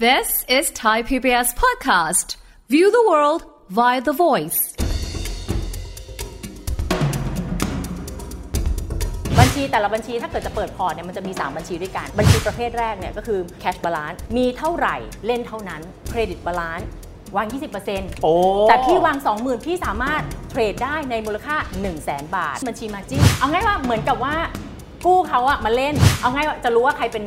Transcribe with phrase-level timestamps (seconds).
[0.00, 2.34] This is Thai PBS Podcast.
[2.68, 4.58] View the world via the voice.
[9.38, 14.96] บัญชีแต่ละบัญชีถ้าเกิดจะเปิดพอร์ตเนี่ยมันจะมี 3 บัญชีด้วยกัน บัญชีประเภทแรกเนี่ยก็คือ cash balance มีเท่าไหร่
[15.26, 15.80] เล่นเท่านั้น
[16.12, 16.86] credit balance
[17.36, 17.46] วาง
[17.86, 18.34] 20%โอ้
[18.68, 24.34] แต่พี่วาง 20,000 พี่สามารถเทรดได้ในมูลค่า 1 0 0 0 0แบาท บัญชีมาจิ้นเอาง่ายว่าเหมือนกับว่า
[25.06, 27.24] กู้เขาอะมาเล่น เอาง่ายว่าจะรู้ว่าใครเป็น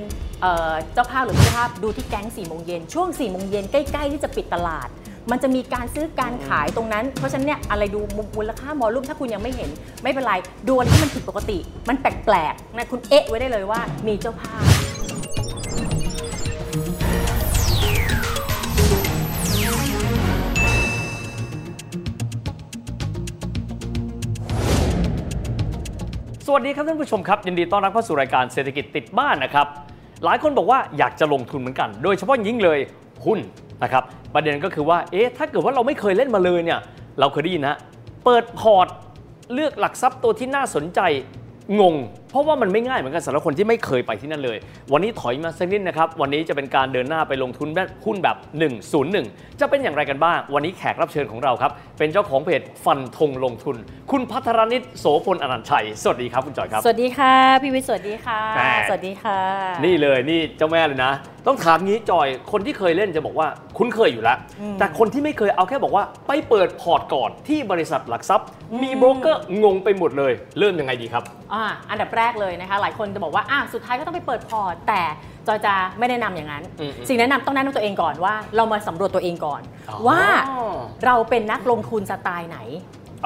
[0.93, 4.89] เจ้าภาพหรือไม่เจ้ภาพดูที่แก๊ง4โมงเย็นช่วง4โมงเย็นใกล้ ๆ ที่จะปิดตลาด
[5.31, 7.99] มันจะมีการซื้อการขายตรงนั้น เพราะฉะนั้นเนี่ยอะไรดู
[8.37, 9.69] มูลค่ามอลลุ่มถ้าคุณยังไม่เห็น
[10.03, 10.33] ไม่เป็นไร
[10.67, 11.57] ดูอะไรที่มันผิดปกติ
[11.89, 14.63] มันแปลกๆนะคุณเอ๊ะไว้ได้เลยว่ามีเจ้าภาพ
[26.45, 29.67] สวัสดีครับท่านผู้ชมครับ ยินดีต้อนรับเข้าสู่รายการเศรษฐกิจติดบ้านนะครับ
[30.25, 32.79] หลายคนบอกว่าอยากจะลงทุนเหมือนกัน โดยเฉพาะยิ่งเลย
[33.25, 33.39] หุ้น
[33.83, 34.03] นะครับ
[34.33, 36.79] ประเด็นก็คือว่าเอ๊ะถ้าเกิดว่าเราไม่เคยเล่นมาเลยเนี่ย
[37.19, 37.75] เราเคยได้ยินนะ
[38.25, 38.87] เปิดพอร์ต
[39.53, 40.99] เลือกหลักทรัพย์ตัวที่น่าสนใจ
[41.79, 41.95] งง
[42.29, 44.57] เพราะว่ามันไม่ง่ายเหมือนกันสำหรับคนที่ไม่เคยไปที่นั่นเลย
[44.93, 48.37] วันนี้ถอยมาสักนิดนะครับ วันนี้จะเป็นการเดินหน้าไปลงทุนแบบหุ้นแบบ
[48.97, 53.75] 101 จะเป็นอย่างไรกันบ้าง วันนี้แขกรับเชิญของเราครับ เป็นเจ้าของเพจฟันธงลงทุน
[54.11, 59.39] คุณพัทรนิตโสพลอนันต์ชัย สวัสดีครับคุณจอยครับ สวัสดีค่ะพี่วิทย์สวัสดีค่ะ แม่ สวัสดีค่ะ
[59.85, 61.13] นี่เลยนี่เจ้าแม่เลยนะ
[61.47, 63.47] ต้องถามงี้จอยคนที่เคยเล่นจะบอกว่า
[63.77, 64.37] คุ้นเคยอยู่แล้ว
[64.79, 68.47] แต่คนที่ไม่เคยเอาแค่บอกว่า ไปเปิดพอร์ตก่อนที่บริษัทหลักทรัพย์
[68.83, 71.23] มีโบรกเกอร์งงไปหมดเลย เริ่มยังไงดีครับ
[71.53, 75.01] อ่าอันดับแรกเลยนะคะ หลายคนจะบอกว่าอะสุดท้ายก็ต้องไปเปิดพอร์ตแต่
[75.47, 80.21] จอยจะไม่แนะนำอย่างนั้นอืมอืมสิ่งแนะนำต้องแนะนำตัวเองก่อนว่า เรามาสำรวจตัวเองก่อนอ๋อว่า
[81.05, 82.59] เราเป็นนักลงทุนสไตล์ไหน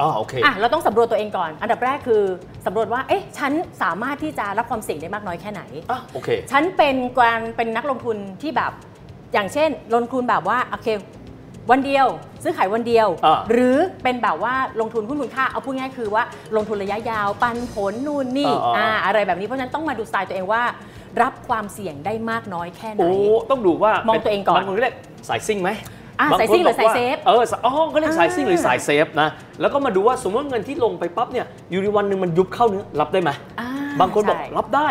[0.00, 2.22] อ๋อโอเคอะเราต้องสำรวจตัวเองก่อน อันดับแรกคือ
[2.66, 8.72] สำรวจว่าเอ๊ะฉันสามารถที่จะรับความเสี่ยงได้มากน้อยแค่ไหนอะโอเคฉันเป็นการเป็นนักลงทุนที่แบบ
[9.32, 10.88] อย่างเช่น ลงทุนแบบว่าโอเค
[11.70, 12.06] วันเดียว
[12.42, 16.22] ซื้อขายวันเดียวอ่าหรือเป็นแบบว่าลงทุนหุ้นคุณค่าเอาพูดง่ายๆคือว่า
[16.56, 20.62] ลงทุนระยะยาวปันผลนู่นนี่อ่าอ่าอะไรแบบนี้เพราะฉะนั้นต้องมาดูสไตล์ตัวเองว่า
[21.22, 23.12] รับความเสี่ยงได้มากน้อยแค่ไหนโอ้
[23.50, 24.96] ต้องดูว่ามองตัวเองก่อนบางคนก็เรียก
[25.28, 25.70] สายซิ่งไหม
[26.20, 29.28] อะบางคนสายซิ่งหรือบอกว่สาย safe เออ อ๋อ ก็เรียกสายซิ่งอ่าหรือสาย safe นะ
[29.60, 33.68] แล้วก็มาดูว่าสมมติว่าเงินที่ลงไปปั๊บเนี่ย อยู่ในวันหนึ่งมันยุบเข้าเนื้อรับได้ไหมอ่า
[34.00, 34.88] บางคนบอกใช่รับได้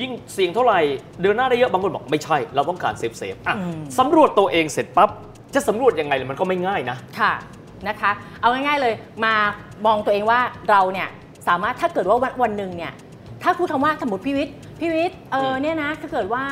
[0.00, 0.80] ยิ่งเสี่ยงเท่าไหร่
[1.22, 5.10] เดินหน้าได้เยอะ บางคนบอกไม่ใช่ เราต้องการ safe safe อะอืมสำรวจตัวเองเสร็จปั๊บ
[5.54, 7.32] จะสำรวจยังไงเลยมันก็ไม่ง่ายนะ ค่ะ
[7.88, 9.34] นะคะ เอาง่ายๆเลยมา
[9.86, 10.40] มองตัวเองว่า
[10.70, 11.08] เราเนี่ย
[11.48, 12.92] สามารถถ้าเกิดว่าวันวันหนึ่งเนี่ย
[13.42, 16.44] ถ้าพูดคำว่าสมมติพี่วิทย์พี่วิทย์เออมเนี่ยนะถ้าเกิดว่า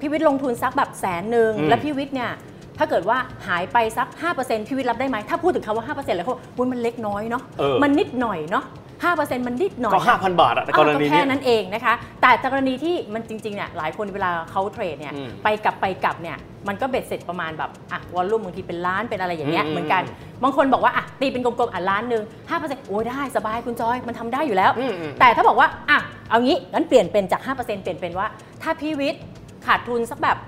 [0.00, 2.30] พี่วิทย์ลงทุนสักแบบแสนหนึ่งอืมแล้วพี่วิทย์เนี่ย
[2.78, 4.08] ถ้าเกิดว่าหายไปสัก
[4.38, 8.64] 5%พี่วิทย์รับได้ไหมถ้าพูดถึงคำว่า5%แล้วเขาบอกอุ๊ยมันเล็กน้อยเนาะเออมันนิดหน่อยเนาะ
[9.02, 16.36] 5%มันนิดหน่อยก็ 5,000 บาทอะในกรณีอ้าวนี้แค่นั้นเองนะคะ แต่กรณีที่มันจริงๆเนี่ยหลายคนเวลาเขาเทรดเนี่ยอืมไปกลับไปกลับเนี่ย
[16.68, 20.02] มันก็เบ็ดเสร็จประมาณแบบอะวอลลุ่มบางทีเป็นล้านเป็นอะไรอย่างเงี้ยอืมเหมือนกัน
[20.42, 28.26] บางคนบอกว่าอะตีเป็นกลมๆอะล้านหนึ่งห้าเปอร์เซ็นต์โอ้ยได้สบายคุณจอยมันทำได้อยู่แล้วอืมอืมแต่ถ้าบอกว่าอะเอางี้งั้นเปลี่ยนเป็นจาก5%เปลี่ยนเป็นว่า
[28.62, 29.22] ถ้าพี่วิทย์
[29.66, 30.38] ขาดทุนสักแบบ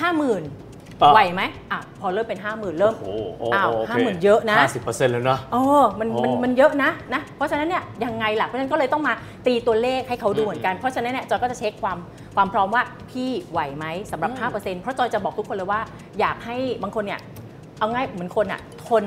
[0.00, 0.44] 50,000อะ
[1.12, 5.62] ไหวไหมอะพอเริ่มเป็น 50,000 เริ่มโอ้โหอ้าวโคห้าหมื่นเยอะนะ50%แล้วนะโอ้
[6.00, 9.12] มันมันโอ้มันเยอะนะนะเพราะฉะนั้นเนี่ยยังไงล่ะเพราะฉะนั้นก็เลยต้องมา
[9.46, 11.98] ตีตัวเลขให้เขาดูอืมเหมือนกันเพราะฉะนั้นเนี่ยจอยก็จะเช็คความ
[12.36, 15.80] ความพร้อมว่าพี่ไหวไหมสำหรับอืม5%เพราะจอยจะบอกทุกคนเลยว่า
[16.20, 17.20] อยากให้บางคนเนี่ย
[17.78, 19.04] เอาง่ายเหมือนคนอะทน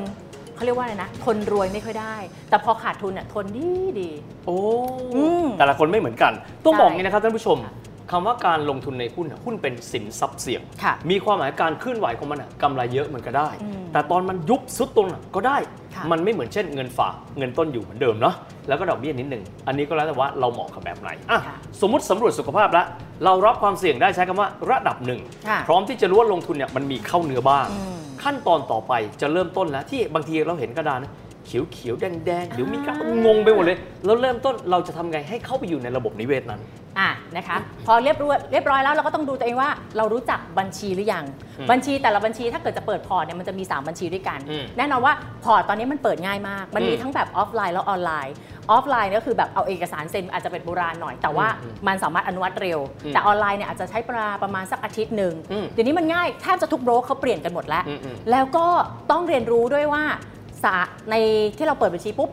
[0.56, 2.16] เขาเรียกว่าอะไรนะทนรวยไม่ค่อยได้
[2.50, 4.10] แต่พอขาดทุนอะทนดีดี
[4.46, 4.58] โอ้
[5.16, 6.32] อืมแต่ละคนไม่เหมือนกัน
[6.66, 7.58] ต้องใช่บอกอย่างนี้นะครับท่านผู้ชม
[8.14, 15.58] คำว่าการลงทุนในหุ้นน่ะหุ้นเป็นสินทรัพย์เสี่ยงค่ะมีความหมายการเคลื่อนไหวของมันน่ะกำไรเยอะมันก็ได้อืมแต่ตอนมันยุบซุดตรงน่ะก็ได้
[15.96, 18.36] ค่ะมันไม่เหมือนเช่นเงินฝากเงินต้นอยู่เหมือนเดิมเนาะ
[18.68, 22.86] แล้วก็ดอกเบี้ยนิดหนึ่งอันนี้ก็แล้วแต่ว่าเราเหมาะกับแบบไหนอะค่ะสมมติสำรวจสุขภาพแล้ว
[23.26, 31.12] เรารับความเสี่ยงได้ใช้คำว่าระดับหนึ่งค่ะพร้อมที่จะรู้ว่าลงทุนเนี่ยมันมีเข้าเนื้อบ้างอืมขั้นตอนต่อไปจะเริ่มต้นแล้วที่บางทีเราเห็นกระดานนะ
[31.46, 36.62] เขียวเขียวๆแดงแดงๆเดี๋ยวมีกราฟงงไปหมดเลย แล้วเริ่มต้นเราจะทำไงให้เข้าไปอยู่ในระบบนิเวศนั้น
[37.00, 41.26] อะนะคะพอเรียบร้อยเรียบร้อยแล้วเราก็ต้องดูตัวเองว่าเรารู้จักบัญชีหรือยัง
[41.60, 45.14] อืมบัญชีแต่ละบัญชีถ้าเกิดจะเปิดพอร์ตเนี่ยมันจะมี 3 บัญชีด้วยกันอืมแน่นอนว่า
[45.44, 48.34] พอร์ตตอนนี้มันเปิดง่ายมาก มันมีอืมทั้งแบบออฟไลน์แล้วออนไลน์
[48.72, 58.68] ออฟไลน์ก็คือแบบเอาเอกสารเซ็นอาจจะเป็นโบราณหน่อย แต่ว่าอืมมันสามารถอนุมัติเร็วอืมแต่ออนไลน์เนี่ยอาจจะใช้เวลาประมาณสักอาทิตย์หนึ่งอืมเดี๋ยวนี้มันง่ายแทบจะทุกโบรกเขาเปลี่ยนกันหมดแล้วอืมอืมแล้วก็
[59.12, 60.04] ต้องเรียนรู้ด้วยว่า
[60.64, 60.74] สา
[61.12, 61.16] ใน
[61.58, 62.30] ที่เราเปิดบัญชีปุ๊บ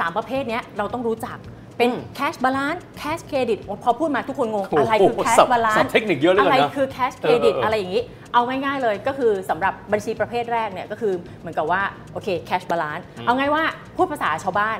[0.00, 1.36] สามประเภทเนี้ยเราต้องรู้จัก
[1.78, 8.02] เป็นอืม cash balance cash credit พอพูดมาทุกคนงงโอ้โหอะไรคือ cash ศัพท์ balance ศัพท์เทคนิคเยอะเหลืออะเกินไรนะคือ cash เออ credit เออเออออะไรอย่างนี้
[8.32, 13.64] เอาง่ายๆเลยก็คือสำหรับบัญชีประเภทแรกเนี่ยก็คือเหมือนกับว่าโอเค cash balance เอาง่ายว่า
[13.96, 14.78] พูดภาษาชาวบ้าน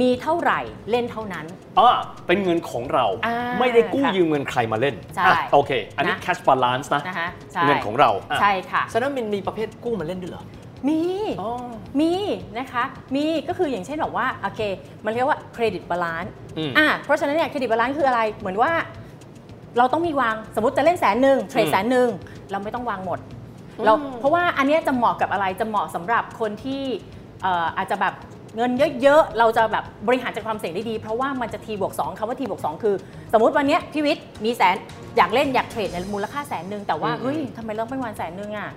[0.00, 0.60] มีเท่าไหร่
[0.90, 1.46] เล่นเท่านั้น
[1.78, 1.88] อ่า
[2.26, 10.44] เป็นเงินของเราอ่าไม่ได้กู้ค่ะยืมเงินใครมาเล่นใช่อะโอเค อันนี้นะ cash balance นะนะคะใช่เงินของเราอะใช่ค่ะฉะนั้นมันมีประเภทกู้มาเล่นด้วยเหรอ
[10.88, 11.00] มี
[11.40, 11.50] อ๋อ
[12.00, 12.12] มี
[12.58, 12.84] นะคะ
[13.14, 14.60] มีก็คืออย่างเช่นแบบว่าโอเค
[15.04, 18.72] มันเรียกว่า credit balance อืมอะเพราะฉะนั้นเนี่ย credit balance คืออะไรเหมือนว่า
[19.78, 22.08] เราต้องมีวางสมมติจะเล่นแสนหนึ่ง trade อืมแสนหนึ่ง
[22.50, 23.18] เราไม่ต้องวางหมด
[23.84, 26.82] เราอืมเพราะว่าอันเนี้ยจะเหมาะกับอะไรจะเหมาะสำหรับคนที่
[27.42, 28.14] เอ่ออาจจะแบบ
[28.56, 28.70] เงิน
[29.02, 32.94] เยอะๆ เราจะแบบบริหารจัดความเสี่ยงได้ดี เพราะว่ามันจะทีบวก2คำว่าทีบวก2คือ
[33.32, 34.76] สมมติวันเนี้ยพี่วิทย์มีแสน
[35.16, 38.70] อยากเล่นอยากเทรดในมูลค่าแสนหนึ่งแต่ว่าอืมเฮ้ยทำไมเราไม่วางแสนหนึ่งอะ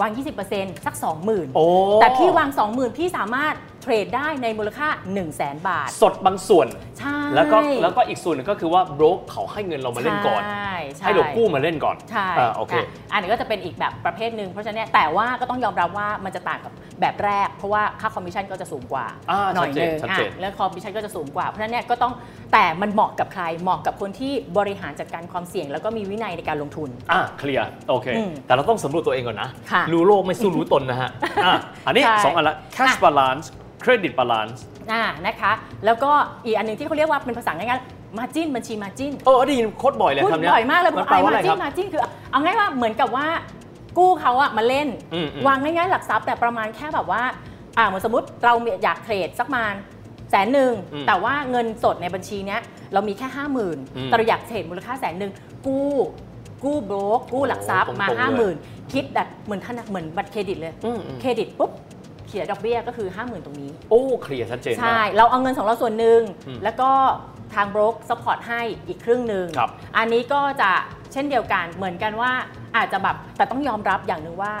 [0.00, 0.10] วาง
[0.48, 0.94] 20%สัก
[1.26, 1.64] 20,000โอ้
[2.00, 6.66] แต่พี่วาง 20,000 พี่สามารถ เทรดได้ในมูลค่า 1 0 0 0 0แสนบาท สดบางส่วน
[6.98, 22.12] ใช่ แล้วก็แล้วก็อีกส่วนหนึงก็คือว่าโบรกเขาให้เงินเรามาเล่นก่อน ใช่ใช่ให้เรากู้มาเล่นก่อน ใช่อ่าโอเคะอันนี้ก็จะเป็นอีกแบบประเภทหนึ่งเพราะฉะนั้นเนี่ยแต่ว่าก็ต้องยอมรับว่ามันจะต่างกับแบบแรก เพราะว่าค่าคอมมิชชั่นก็จะสูงกว่าอ่าหน่อยหนึ่งชัดเจนชัดเจนอะแล้วคอมมิชชั่นก็จะสูงกว่า เพราะฉะนั้นเนี่ยก็ต้อง
[22.52, 31.10] แต่มันเหมาะกับใครเหมาะกับคนที่บริหารจัดการความเสี่ยง แล้วก็มีวินัยในการลงทุนอะเคลียร์โอเคอืมแต่เราต้องสำรวจตัวเองก่อนนะค่ะรู้โลกไม่สู้รู้ตนนะฮะ
[31.44, 31.54] อะ
[31.86, 32.96] อันนี้ใช่สองอันละ cash
[33.82, 34.58] อะ balance credit balance
[34.92, 35.52] อ่านะคะ
[35.84, 36.10] แล้วก็
[36.44, 42.00] อีกอันหนึ่งที่เขาเรียกว่าเป็นภาษาง่ายๆ margin บัญชี marginเออได้ยินโคตรบ่อยเลยพูดคำเนี้ยบ่อยมากเลยมันแปลว่าอะไรมาคจิ้รับนมาจิ้นคือ
[42.30, 43.26] เอาง่ายว่าเหมือนกับว่า
[43.98, 47.22] กู้เขาอะมาเล่นอืมอืมวางง่ายๆหลักทรัพย์แต่ประมาณแค่แบบว่า
[47.78, 49.74] อ่าเหมือนสมมติเราอยาก trade สักประมาณ
[50.30, 52.60] แสนหนึ่งอืมแต่ว่าเงินสดในบัญชีเนี้ย
[52.92, 55.32] เรามีแค่ห้าหมื่นอืมแต่เราอยาก trade มูลค่าแสนหนึ่ง
[55.66, 55.90] กู้
[56.64, 58.56] กู้โบรกกู้หลักทรัพย์โอ้มาตรงๆห้าหมื่นเลย
[58.92, 66.90] คิดแบบเหมือนธนาเหมือนบัตรเครดิตเลยอืมอืมเครดิตปุ๊บเขียนดอกเบี้ยก็คือ 50,000 ตรงนี้ โอ้ เคลียร์ชัดเจนใช่มากเราเอาเงินของเราส่วนหนึ่งอืมแล้วก็
[67.54, 70.70] ทางโบรก support ให้อีกครึ่งหนึ่งครับอันนี้ก็จะ
[71.12, 72.32] เช่นเดียวกันเหมือนกันว่า
[72.76, 74.52] อาจจะแบบแต่ต้องยอมรับอย่างหนึ่งว่า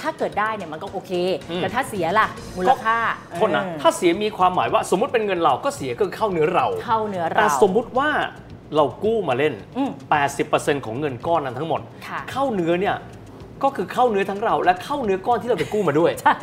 [0.00, 1.12] ถ้าเกิดได้เนี่ยมันก็โอเค
[1.50, 2.96] อืมแต่ถ้าเสียล่ะมูลค่า
[3.34, 8.10] โทษนะเออถ้าเสียมีความหมายว่าสมมติเป็นเงินเราก็เสียก็คือเข้าเนื้อเรา เข้าเนื้อแต่เราสมมุติว่า
[8.76, 9.90] เรากู้มาเล่นอืม
[10.38, 12.96] 80%ของเงินก้อนนั้นทั้งหมดค่ะเข้าเนื้อเนี่ย
[13.62, 16.36] ก็คือเข้าเนื้อทั้งเราและเข้าเนื้อก้อนที่เราไปกู้มาด้วยใช่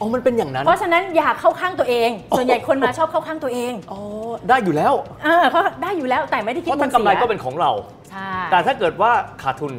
[0.00, 4.00] อ๋อมันเป็นอย่างนั้น เพราะฉะนั้นอย่าเข้าข้างตัวเอง ส่วนใหญ่คนมาชอบเข้าข้างตัวเองอ๋อ
[4.48, 4.92] ได้อยู่แล้ว
[5.24, 7.70] เออเขาได้อยู่แล้วแต่ไม่ได้คิดมุมเสียเพดราะมุถ้ากำไรก็เป็นของเรา
[8.10, 9.10] ใช่แต่ถ้าเกิดว่า
[9.42, 9.72] ขาดทุน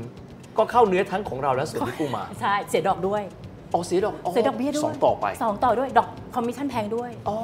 [0.58, 3.22] ก็เข้าเนื้อทั้งของเราและส่วนที่กู้มาใช่เสียดอกด้วย
[3.74, 7.38] อ๋อเสียดอกเสียดอกเบี้ยด้วยสองต่อไปสองต่อด้วยดอกคอมมิชชั่นแพงด้วยอ๋อ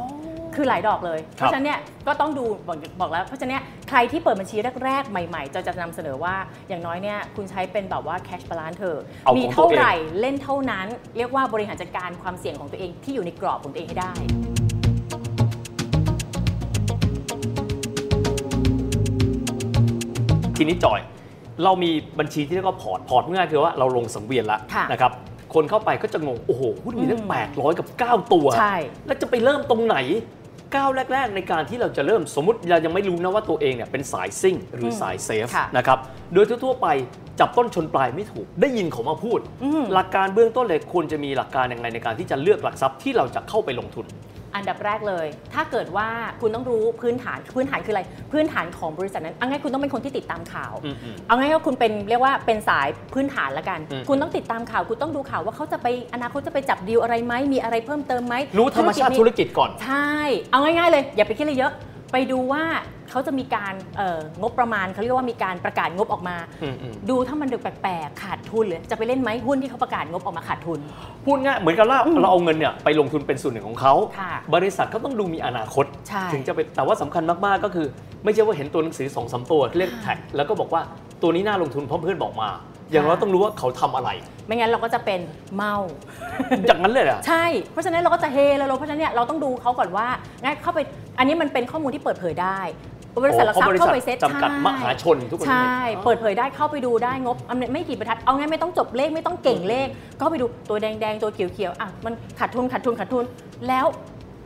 [0.56, 6.36] คือหลายดอกเลยครับเพราะฉะนั้นเนี่ยก็ต้องดูบอกบอกแล้ว เพราะฉะนั้นเนี่ยใครที่เปิดบัญชีแรกๆ ใหม่ๆ จะจะนำเสนอว่า
[6.70, 10.88] อย่างน้อยเนี่ยคุณใช้เป็นแบบว่า cash balance เถอะเอาของตัวเองมีเท่าไหร่เล่นเท่านั้น
[11.18, 14.14] เรียกว่าบริหารจัดการความเสี่ยงของตัวเองที่อยู่ในกรอบของตัวเองให้ได้
[20.58, 21.00] ทีนี้จอย
[21.64, 25.14] เรามีบัญชีที่เรียกว่าพอร์ต พอร์ตง่ายๆคือว่าเราลงสังเวียนแล้วค่ะนะครับ
[25.54, 28.76] คนเข้าไปก็จะงง โอ้โห หุ้นมีตั้ง800 กับ 9 ตัวใช่
[29.08, 29.98] แล้วจะไปเริ่มตรงไหน
[30.74, 36.00] ก้าวแรก ๆ ในการที่เราจะเริ่มสมมติเรายังไม่รู้นะว่าตัวเองเนี่ยเป็นสายซิ่งหรือสาย safe ค่ะนะครับ
[36.34, 36.88] โดยทั่วๆไป
[37.40, 44.06] จับต้นชนปลายไม่ถูกได้ยินเขามาพูดอืมหลักการเบื้องต้นเลยควรจะมีหลักการยังไงในการที่จะเลือกหลักทรัพย์ที่เราจะเข้าไปลงทุน
[44.56, 46.08] อันดับแรกเลย ถ้าเกิดว่า
[46.42, 50.96] คุณต้องรู้พื้นฐานพื้นฐานคืออะไร พื้นฐานของบริษัทนั้นเอาง่ายคุณต้องเป็นคนที่ติดตามข่าวอืม
[51.28, 60.12] เอาง่ายว่าคุณเป็นเรียกว่าเป็นสายพื้นฐานละกันอืมคุณต้องติดตามข่าว คุณต้องดูข่าวว่าเขาจะไปอนาคตจะไปจับดีลอะไรไหมมีอะไรเพิ่มเติมไหมรู้ธรรมชาติธุรกิจก่อน ใช่
[60.52, 61.72] เอาง่ายๆเลย อย่าไปคิดอะไรเยอะ
[62.12, 62.64] ไปดูว่า
[63.12, 70.80] เขาจะมีการเอ่องบประมาณเขาเรียกว่ามีการประกาศงบออกมาอืมอืมดูถ้ามันดูแปลกๆขาดทุนเลยจะไปเล่นไหมหุ้นที่เขาประกาศงบออกมาขาดทุน
[71.26, 77.88] พูดง่ายเหมือนกับว่าเราเอาเงินเนี่ยไปลงทุนเป็นส่วนหนึ่งของเขาค่ะบริษัทเขาต้องดูมีอนาคตใช่ถึงจะไปแต่ว่าสำคัญมากๆก็คือ
[78.24, 80.82] ไม่ใช่ว่าเห็นตัวหนังสือสองสามตัวเรียกแท็กแล้วก็บอกว่า
[81.22, 82.50] ตัวนี้น่าลงทุนเพราะเพื่อนบอกมา
[82.92, 84.10] อย่างเราต้องรู้ว่าเขาทำอะไร
[84.48, 85.20] ไม่งั้นเราก็จะเป็น
[85.56, 85.74] เมา
[86.68, 90.08] อย่างนั้นเลยเหรอะใช่ เพราะฉะนั้นเราก็จะเฮเลยเราเพราะฉะนั้นเนี่ยเราต้องดูเขาก่อนว่า
[90.44, 90.80] ง่ายเข้าไป
[91.20, 92.60] อันนี้มันเป็นข้อมูลที่เปิดเผยได้
[93.24, 99.88] บริษัทหลักทรัพย์เข้าไปเซ็ตจำกัดมหาชนทุกคนใช่อ๋อเปิดเผยได้เข้าไปดูได้งบอันนี้ไม่กี่บรรทัด เอาง่ายไม่ต้องจบเลขไม่ต้องเก่งเลข
[100.20, 103.24] ก็ไปดูตัวแดงๆตัวเขียวๆอะมันขาดทุนขาดทุนขาดทุน
[103.68, 103.88] แล้ว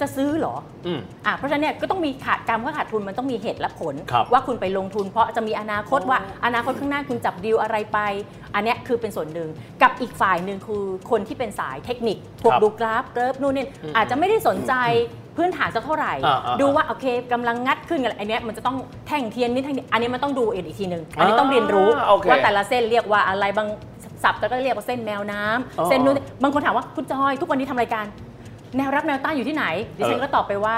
[0.04, 8.00] จะซื้อเหรออืมอะเพราะฉะนั้นเนี่ยก็ต้องมีขาดการว่าขาดทุนมันต้องมีเหตุและผลครับว่าคุณไปลงทุน เพราะจะมีอนาคตอ๋อว่าอนาคตข้างหน้าคุณจับดีลอะไรไป
[8.56, 9.50] อันเนี้ยคือเป็นส่วนหนึ่ง
[9.82, 14.74] กับอีกฝ่ายหนึ่งคือคนที่เป็นสายเทคนิคพวกครับดูกราฟเกราฟนู่นนี่อืมอาจจะไม่ได้สนใจ
[15.40, 18.78] พื้นฐานสักเท่าไหร่อ่าอ่าดูว่าโอเคกำลังงัดขึ้นกันอันเนี้ยมันจะต้อง
[19.08, 23.68] แท่งเทียนนี่แท่งนี้อันนี้มันต้องดูอีกทีหนึ่งอันนี้ต้องเรียนรู้อ่าโอเคว่าแต่ละเส้นเรียกว่าอะไรบาง
[24.24, 28.06] ศัพท์ก็เรียกว่าเส้นแมวน้ำอ๋อเส้นนู้นบางคนถามว่าคุณจอยทุกวันนี้ทำรายการ
[28.78, 29.66] แนวรับแนวต้านอยู่ที่ไหน
[29.98, 30.76] ดิฉันเออก็ตอบไปว่า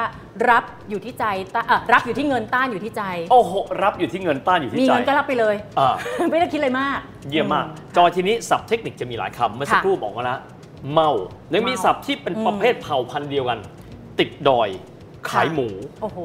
[0.50, 1.26] รับอยู่ที่ใจ
[1.56, 3.54] ต้านเอ่อรับอยู่ที่เงินต้านอยู่ที่ใจ โอ้โห
[3.84, 5.94] รับอยู่ที่เงินต้านอยู่มีที่ใจเงินก็รับไปเลยอ่า
[6.32, 7.00] ไม่ได้คิดอะไรมาก
[7.30, 10.40] เยี่ยมมากอืจอทีนี้ศัพท์เทคนิคจะมีหลายคำเมื่อสักค่ะครู่บอกมาแล้ว
[10.94, 11.10] เมา
[11.52, 13.60] แล้วมีเมาศัพท์ที่เป็นอืมประเภทเผ่าพันธุ์เดียวกัน
[14.22, 14.70] ติดดอย
[15.30, 15.68] ขายหมู
[16.02, 16.20] โอ้โห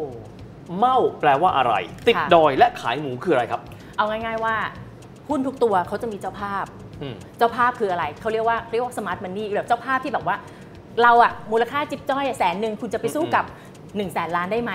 [0.78, 1.74] เม่าแปลว่าอะไร
[2.08, 3.60] ติดค่ะดอยและขายหมูคืออะไรครับ
[3.96, 4.54] เอาง่ายๆว่า
[5.28, 6.64] หุ้นทุกตัวเขาจะมีเจ้าภาพ
[7.02, 10.36] อืมเจ้าภาพคืออะไรเขาเรียกว่าเรียกว่าสมาร์ทมันนี่แบบเจ้าภาพที่แบบว่า
[11.02, 14.72] เราอะมูลค่าจิ๊บจ้อยอะแสนหนึ่งคุณจะไปสู้กับ1นึ่งแสนล้านได้ไหม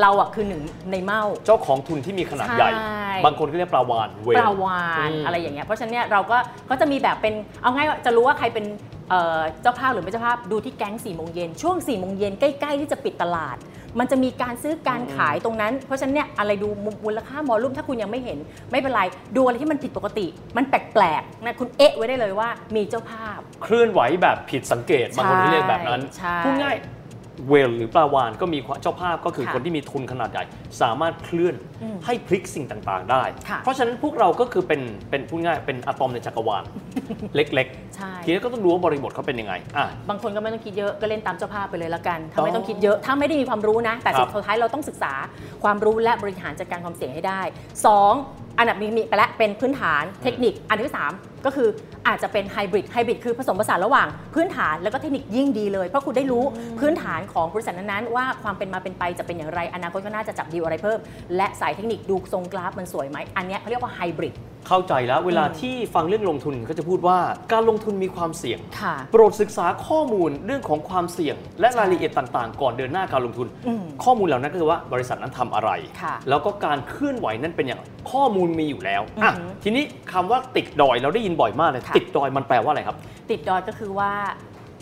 [0.00, 6.38] เราอะคือหนึ่งในเมาเจ้าของทุนที่มีขนาดใหญ่ใช่บางคนก็เรียกปลาวานเวลปลาวานอืมอะไรอย่างเงี้ยเพราะฉะนั้นเนี่ยเราก็
[6.70, 8.66] ก็จะมีแบบเป็นเอาง่ายว่าจะรู้ว่าใครเป็น
[9.10, 13.58] เอ่อเจ้าภาพหรือไม่เจ้าภาพดูที่แก๊ง4ี่โมงเย็นช่วง4ี่โมงเย็นใกล้ๆ ที่จะปิดตลาด
[13.98, 16.68] มันจะมีการซื้อการขายตรงนั้น เพราะฉะนั้นเนี่ยอะไรดู
[17.04, 18.38] มูลค่ามอลลุ่มถ้าคุณยังไม่เห็น
[18.70, 19.02] ไม่เป็นไร
[19.36, 26.76] ดูอะไรที่มันผิดปกติ มันแปลกๆนะคุณเอะไว้ได้เลยว่ามีเจ้าภาพ เคลื่อนไหวแบบผิดสังเกตบางคนที่เรียกแบบนั้นใช่พูดง่าย
[27.48, 30.44] เวลหรือปลาวานก็มีเจ้าภาพก็คือค่ะคนที่มีทุนขนาดใหญ่
[30.80, 34.80] สามารถเคลื่อนอืมให้พลิกสิ่งต่างๆ ได้ค่ะเพราะฉะนั้นพวกเราก็คือเป็น
[35.10, 36.64] เป็นพูดง่ายเป็นอะตอมในจักรวาล
[37.34, 37.66] เล็ก
[37.96, 45.12] ใช่ๆทีนี้ก็ต้องรู้ว่าบริบทเขาเป็นยังไงอะบางคนก็ไม่ต้องคิดเยอะก็เล่นตามเจ้าภาพไปเลยละกันถ้าไม่อ๋อต้องคิดเยอะถ้าไม่ได้มีความรู้นะ แต่ครับสุดท้ายเราต้องศึกษา
[45.64, 47.40] ความรู้และบริหารจัดการความเสี่ยงให้ได้
[48.00, 48.58] 2.
[48.58, 51.68] อันดับนี้มีไปแล้วเป็นพื้นฐานเทคนิคอันที่3 ก็คือ
[52.08, 56.44] อาจจะเป็นไฮบริดไฮบริดคือผสมผสานระหว่างพื้นฐานแล้วก็เทคนิคยิ่งดีเลย เพราะคุณได้รู้
[56.80, 60.98] พื้นฐานของบริษัทนั้นๆว่าความเป็นมาเป็นไปจะเป็นอย่างไรอนาคตก็น่าจะจับดีลอะไรเพิ่ม
[61.36, 64.34] และสายเทคนิคดูทรงกราฟมันสวยไหมอันเนี้ยเขาเรียกว่าไฮบริด
[64.70, 67.18] เข้าใจแล้วเวลาอืมที่ฟังเรื่องลงทุนก็จะพูดว่า
[67.52, 75.70] การลงทุนมีความเสี่ยงค่ะโปรดศึกษาข้อมูลเรื่องของความเสี่ยง และรายละเอียดต่างๆ ก่อนเดินหน้าการลงทุนอืมข้อมูลเหล่านั้นก็คือว่าบริษัทนั้นทำอะไร
[76.02, 82.96] ค่ะแล้วก็การเคลื่อนไหวนั้นเป็นอย่างไรข้อมูลมีอยู่แล้วอะอือหือทีนี้คำว่าติดดอยเราได้ยินบ่อยมากเลยค่ะติดดอยมันแปลว่าอะไรครับ
[83.30, 84.10] ติดดอยก็คือว่า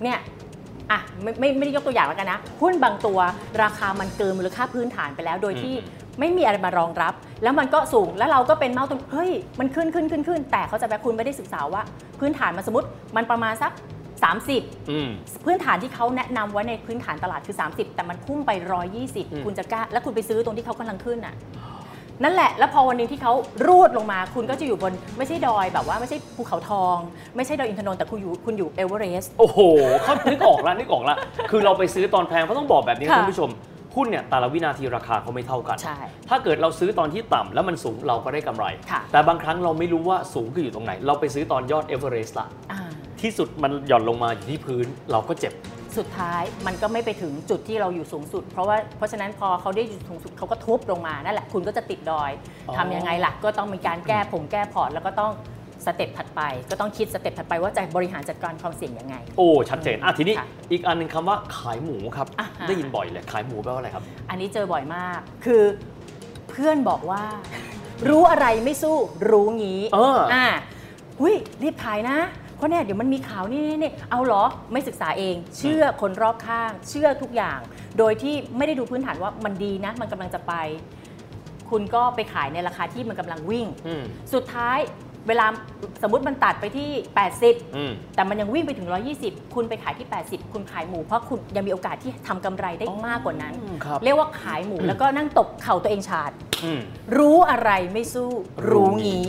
[0.02, 0.18] เนี่ย
[0.90, 3.18] อะไม่ไม่ไม่ได้ยกตัวอย่างแล้วกันนะหุ้นบางตัว
[3.62, 11.82] ราคามันเกินมูลค่าพื้นฐานไปแล้ว โดยที่อืม ไม่มีอะไรมารองรับ แล้วมันก็สูงแล้วเราก็เป็นเมาส์ตรงเฮ้ยมันขึ้นขึ้นขึ้นขึ้น แต่เขาใจะแบบคุณไม่ได้ศึกษาว่า
[12.20, 13.72] พื้นฐานมันสมมติมันประมาณสัก
[14.32, 15.08] 30อืม
[15.44, 21.34] พื้นฐานที่เขาแนะนำไว้ในพื้นฐานตลาดคือ 30 แต่มันพุ่งไปอืม120 คุณจะกล้าแล้วคุณไปซื้อตรงที่เขากำลังขึ้นอะ
[22.24, 23.32] นั่นแหละ แล้วพอวันหนึ่งที่เขา
[23.66, 26.96] รูดลงมา คุณก็จะอยู่บนไม่ใช่ดอยแบบว่าไม่ใช่ภูเขาทอง
[27.36, 29.58] ไม่ใช่ดอยอินทนนท์แต่คุณอยู่คุณอยู่เอเวอเรสต์โอ้โห
[30.02, 31.16] เขานึกออกแล้วนึกออกแล้ว
[31.50, 33.50] คือเราไปซื้อตอนแพงเขาต้องบอกแบบนี้ค่ะคุณผู้ชม
[33.98, 42.80] หุ้นเนี่ยแต่ละวินาทีราคาเขาไม่เท่ากันใช่ถ้าเกิดเราซื้อตอนที่ต่ำแล้วมันสูงเราก็ได้กำไรค่ะแต่บางครั้งเราไม่รู้ว่าสูงคืออยู่ตรงไหน เราไปซื้อตอนยอดเอเวอเรสต์ละอ่า
[43.20, 45.52] ที่สุดมันหย่อนลงมาอยู่ที่พื้นเราก็เจ็บ
[45.98, 52.30] สุดท้ายมันก็ไม่ไปถึงจุดที่เราอยู่สูงสุด เพราะว่าเพราะฉะนั้นพอเขาได้อยู่สูงสุดเขาก็ทุบลงมานั่นแหละคุณก็จะติดดอย
[52.68, 55.32] อ๋อทำยังไงล่ะก็ต้องมีการแก้ผงแก้พอร์ตแล้วก็ต้อง
[55.86, 65.62] step ถัดไป ก็ต้องคิด step ถัดไปว่าจะบริหารจัดการความเสี่ยงยังไง โอ้ชัดเจนอะทีนี้ค่ะอีกอันหนึ่งคำว่าขายหมูครับอ่าฮะได้ยินบ่อยเลยขายหมูแปลว่าอะไรครับ อันนี้เจอบ่อยมาก คือ
[66.50, 67.22] เพื่อนบอกว่า
[68.08, 68.96] รู้อะไรไม่สู้
[69.30, 70.44] รู้งี้เอออ่
[71.20, 72.18] หุ้ยรีบขายนะ
[72.56, 77.58] เพราะเนี่ยเดี๋ยวมันมีข่าวนี่นี่นี่เอาเหรอไม่ศึกษาเอง เชื่อคนรอบข้าง เชื่อทุกอย่าง
[77.98, 80.54] โดยที่ไม่ได้ดูพื้นฐานว่ามันดีนะ มันกำลังจะไป
[81.70, 84.02] คุณก็ไปขายในราคาที่มันกำลังวิ่งอืม
[84.34, 84.78] สุดท้าย
[85.28, 85.46] เวลา
[86.02, 86.88] สมมติมันตัดไปที่
[87.32, 88.88] 80อืมแต่มันยังวิ่งไปถึง
[89.20, 96.30] 120 คุณไปขายที่ 80 คุณขายหมู เพราะคุณยังมีโอกาสที่ทำกำไรได้มากกว่านั้นอืมครับ เรียกว่าขายหมูแล้วก็นั่งตบเข่าตัวเองชาด
[96.64, 96.80] อืม
[97.16, 98.30] รู้อะไรไม่สู้
[98.70, 99.24] รู้รู้งี้งี้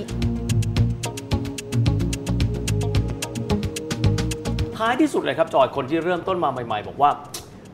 [4.78, 7.10] ท้ายที่สุดเลยครับจอยคนที่เริ่มต้นมาใหม่ ๆ บอกว่า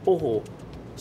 [0.05, 0.23] โอ้โห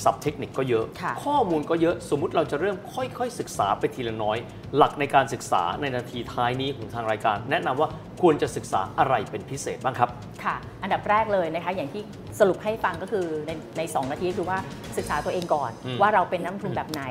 [0.04, 4.38] สับเทคนิคก็เยอะค่ะข้อมูลก็เยอะสมมุติเราจะเริ่มค่อยๆ ศึกษาไปทีละน้อย
[4.76, 7.88] หลักในการศึกษาในนาทีท้ายนี้ของทางรายการ แนะนำว่า
[8.22, 10.08] ควรจะศึกษาอะไรเป็นพิเศษบ้างครับ
[10.44, 12.02] ค่ะ อันดับแรกเลยนะคะ อย่างที่
[12.40, 14.58] สรุปให้ฟังก็คือในในสองนาทีก็คือว่า
[14.96, 17.02] ศึกษาตัวเองก่อนอืมว่าเราเป็นนักลงทุนแบบไหน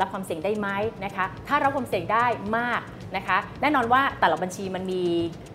[0.00, 0.68] รับความเสี่ยงได้ไหม
[1.04, 2.26] นะคะ ถ้ารับความเสี่ยงได้
[2.58, 2.80] มาก
[3.16, 5.04] นะคะ แน่นอนว่าแต่ละบัญชีมันมี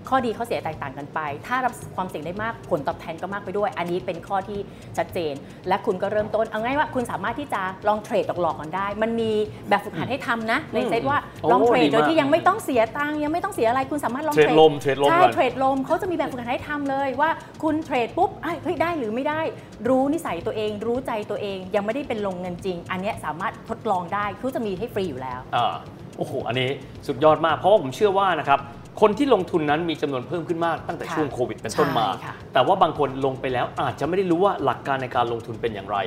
[0.09, 4.59] ข้อดีข้อเสียแตกต่างกันไป ถ้ารับความเสี่ยงได้มากผลตอบแทนก็มากไปด้วย อันนี้เป็นข้อที่
[4.97, 5.33] ชัดเจน
[5.67, 9.31] และคุณก็เริ่มต้นเอาง่ายว่าคุณสามารถที่จะลองเทรดหลอกๆก่อนได้ มันมี
[9.69, 17.29] แบบฝึกหัดให้ทำนะในเซตว่าโอ้ลองเทรดดีโดยมากที่ยังไม่ต้องเสียตังค์ยังไม่ต้องเสียอะไรคุณสามารถลองเทรดลมเทรดลมใช่ก่อนเทรดลมเขาจะมีแบบฝึกหัดให้ทำเลยว่า
[17.63, 19.41] คุณเทรดปุ๊บเอ้ยเฮ้ยได้หรือไม่ได้
[19.87, 25.75] รู้นิสัยตัวเอง รู้ใจตัวเองยังไม่ได้เป็นลงเงินจริง อันเนี้ยสามารถทดลองได้เขาจะมีให้ฟรีอยู่แล้วอ่า
[26.17, 26.69] โอ้โห อันนี้
[27.07, 28.59] สุดยอดมาก เพราะว่าผมเชื่อว่านะครับ
[29.01, 35.97] คนที่ลงทุนนั้นมีจำนวนเพิ่มขึ้นมากตั้งแต่ค่ะช่วงโควิดเป็นต้นมาใช่ค่ะแต่ว่าบางคนลงไปแล้วอาจจะไม่ได้รู้ว่าหลักการในการลงทุนเป็นอย่างไร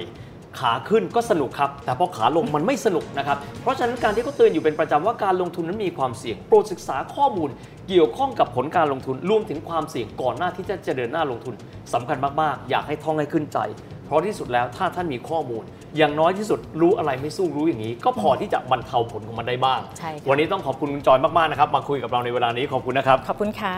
[0.59, 7.50] ขาขึ้นก็สนุกครับ แต่พอขาลงมันไม่สนุกนะครับ เพราะฉะนั้นการที่เขาเตือนอยู่เป็นประจำว่าการลงทุนนั้นมีความเสี่ยง โปรดศึกษาข้อมูล
[7.88, 11.55] เกี่ยวข้องกับผลการลงทุนรวมถึงความเสี่ยงก่อนหน้าที่จะเดินหน้าลงทุน
[11.95, 13.59] สำคัญมากๆ อยากให้ท่องให้ขึ้นใจ
[14.07, 15.63] เพราะที่สุดแล้วถ้าท่านมีข้อมูล
[15.97, 23.77] อย่างน้อยที่สุดรู้อะไรไม่สู้รู้อย่างนี้ ก็พอที่จะบรรเทาผลของมันได้บ้าง ใช่ค่ะ วันนี้ต้องขอบคุณคุณจอยมากๆนะครับมาคุยกับเราในเวลานี้ขอบคุณนะครับ ขอบคุณค่ะ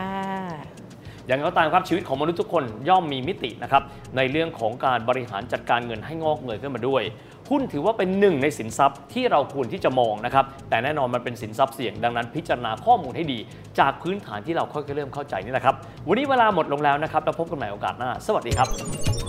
[1.27, 3.83] อย่างไรก็ตามครับชีวิตของมนุษย์ทุกคนย่อมมีมิตินะครับ
[4.17, 7.03] ในเรื่องของการบริหารจัดการเงินให้งอกเงยขึ้นมาด้วย
[7.49, 13.39] หุ้นถือว่าเป็นหนึ่งในสินทรัพย์ที่เราควรที่จะมองนะครับแต่แน่นอนมันเป็นสินทรัพย์เสี่ยงดังนั้นพิจารณาข้อมูลให้ดี
[13.79, 15.75] จากพื้นฐานที่เราค่อยๆเริ่มเข้าใจนี่แหละครับ
[16.07, 19.28] วันนี้เวลาหมดลงแล้วนะครับแล้วพบกันใหม่โอกาสหน้า สวัสดีครับ